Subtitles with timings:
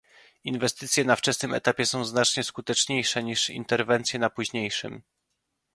[0.43, 5.01] Inwestycje na wczesnym etapie są znacznie skuteczniejsze niż interwencje na późniejszym